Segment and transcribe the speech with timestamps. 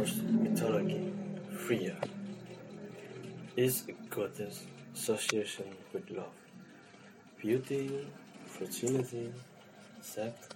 [0.00, 1.12] Norse mythology,
[1.54, 1.94] Freya
[3.54, 6.38] is a goddess association with love,
[7.38, 8.08] beauty,
[8.46, 9.30] fertility,
[10.00, 10.48] sex,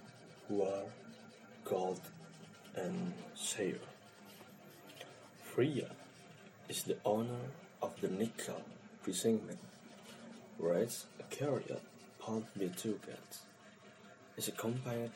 [0.49, 0.85] war,
[1.63, 2.01] gold,
[2.75, 3.77] and sail.
[5.43, 5.91] Freya
[6.67, 7.45] is the owner
[7.83, 8.65] of the necklace
[9.05, 9.59] Brísingamen,
[10.57, 11.83] rides a chariot
[12.17, 13.41] pulled by two gods,
[14.37, 15.11] is accompanied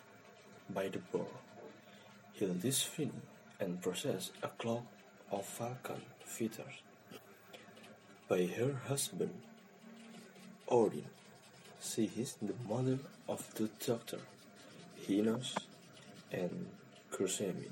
[0.69, 1.25] by the boar.
[2.39, 3.21] Hildisvíni
[3.59, 4.85] and possesses a cloak
[5.31, 6.81] of falcon feathers
[8.27, 9.33] by her husband
[10.67, 11.05] Odin.
[11.81, 14.19] She is the mother of the Doctor,
[15.07, 15.55] Hnoss
[16.31, 16.67] and
[17.11, 17.69] Gersemi,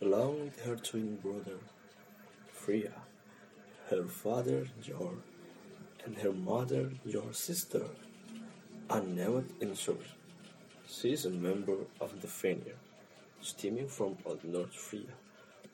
[0.00, 1.58] along with her twin brother
[2.52, 2.92] Freya,
[3.90, 5.18] her father Njörðr,
[6.06, 7.84] and her mother Njörðr's sister
[8.88, 10.14] are named in source.
[10.88, 12.76] She is a member of the Vanir,
[13.40, 15.14] stemming from Old Norse Freya.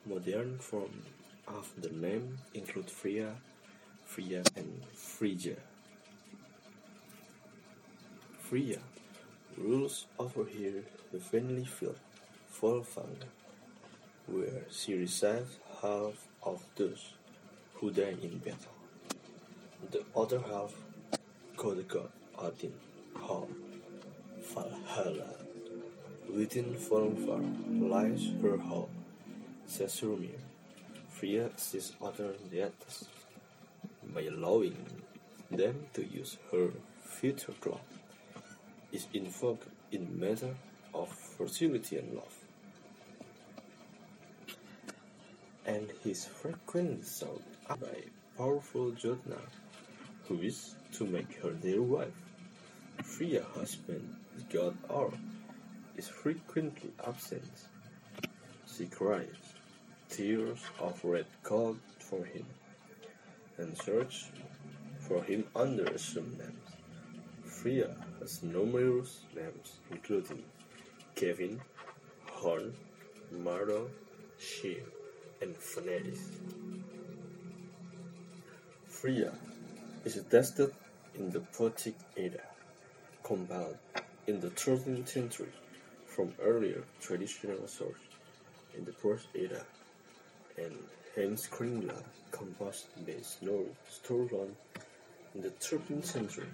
[0.05, 1.03] Modern form
[1.49, 3.35] of the name include Freya,
[4.05, 5.57] Freya, and Frigga.
[8.39, 8.79] Freya
[9.57, 11.99] rules over here the family field,
[12.61, 13.27] Fólkvangr,
[14.27, 17.15] where she receives half of those
[17.75, 18.75] who die in battle.
[19.91, 20.73] The other half,
[21.57, 22.75] called god Odin,
[23.15, 23.57] home,
[24.55, 25.46] Valhalla.
[26.37, 28.91] Within Fólkvangr lies her home,
[29.67, 30.39] Sessrúmnir.
[31.09, 33.09] Freya assists other deities
[34.13, 34.77] by allowing
[35.51, 36.69] them to use her
[37.01, 37.81] future clock
[38.93, 40.55] is invoked in matter
[40.93, 42.37] of fertility and love,
[45.65, 47.49] and is frequently sought
[47.81, 47.97] by
[48.37, 49.49] powerful Jotnar,
[50.29, 52.21] who is to make her their wife.
[53.03, 54.15] Freya husband,
[54.53, 55.11] god Or,
[55.97, 57.51] is frequently absent.
[58.67, 59.29] She cries
[60.11, 62.45] tears of red gold for him,
[63.59, 64.27] and search
[65.01, 66.69] for him under assumed names.
[67.45, 70.43] Freya has numerous names including
[71.15, 71.59] Gefn,
[72.41, 72.73] Hörn,
[73.35, 73.89] Mardöll,
[74.39, 74.83] Sýr,
[75.41, 76.21] and Vanadís.
[78.87, 79.33] Freya
[80.05, 80.73] is attested
[81.15, 82.43] in the Poetic Edda,
[83.23, 83.79] compiled
[84.27, 85.53] in the 13th century
[86.17, 88.17] from earlier traditional sources
[88.75, 89.63] in the Prose Edda
[90.57, 90.75] and
[91.15, 94.49] Heimskringla composed by Snorri Sturluson
[95.35, 96.49] in the 13th century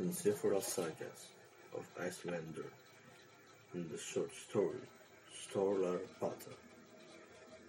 [0.00, 1.28] in several sagas
[1.76, 2.66] of Icelander
[3.74, 4.82] in the short story
[5.54, 6.56] Sörla þáttr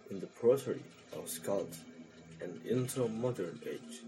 [0.10, 0.82] in the prosody
[1.14, 1.78] of Skalds
[2.42, 4.02] and into modern age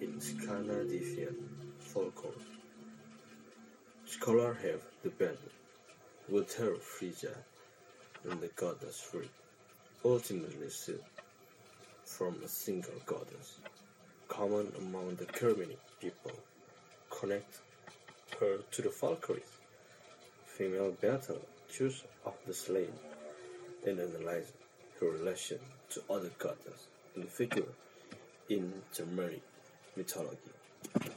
[0.00, 1.36] in Scandinavian
[1.78, 2.42] folklore.
[4.06, 5.52] Scholars have debated
[6.28, 7.34] whether Frigga
[8.30, 9.28] and the goddess Frigg
[10.04, 10.68] ultimately
[12.04, 13.58] from a single goddess,
[14.28, 16.32] common among the Germanic people,
[17.10, 17.60] connect
[18.40, 19.42] her to the Valkyries,
[20.46, 21.40] female battle
[21.70, 22.92] choose of the slain,
[23.86, 24.52] and analyze
[25.00, 25.58] her relation
[25.90, 27.62] to other goddesses and figure
[28.48, 29.42] in Germanic
[29.96, 31.13] mythology.